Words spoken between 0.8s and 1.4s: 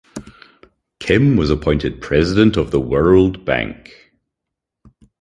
Kim